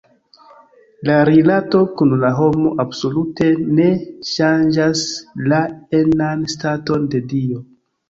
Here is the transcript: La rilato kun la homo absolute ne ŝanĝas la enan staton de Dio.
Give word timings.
La 1.09 1.17
rilato 1.29 1.81
kun 1.99 2.15
la 2.23 2.31
homo 2.39 2.73
absolute 2.85 3.51
ne 3.83 3.87
ŝanĝas 4.33 5.07
la 5.55 5.63
enan 6.03 6.47
staton 6.59 7.11
de 7.17 7.27
Dio. 7.33 7.67